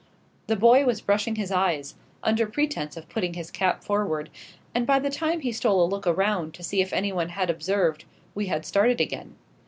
The 0.47 0.55
boy 0.55 0.83
was 0.83 0.99
brushing 0.99 1.35
his 1.35 1.51
eyes, 1.51 1.93
under 2.23 2.47
pretence 2.47 2.97
of 2.97 3.07
putting 3.07 3.35
his 3.35 3.51
cap 3.51 3.83
forward; 3.83 4.31
and 4.73 4.87
by 4.87 4.97
the 4.97 5.11
time 5.11 5.41
he 5.41 5.51
stole 5.51 5.85
a 5.85 5.85
look 5.85 6.07
around 6.07 6.55
to 6.55 6.63
see 6.63 6.81
if 6.81 6.91
anyone 6.91 7.29
had 7.29 7.51
observed, 7.51 8.05
we 8.33 8.47
had 8.47 8.65
started 8.65 8.99
again. 8.99 9.35